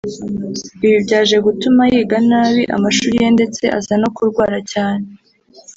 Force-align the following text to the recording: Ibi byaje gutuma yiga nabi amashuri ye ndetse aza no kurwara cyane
Ibi 0.85 0.97
byaje 1.05 1.37
gutuma 1.45 1.81
yiga 1.91 2.17
nabi 2.29 2.63
amashuri 2.75 3.15
ye 3.23 3.29
ndetse 3.35 3.63
aza 3.77 3.95
no 4.01 4.09
kurwara 4.15 4.57
cyane 4.71 5.05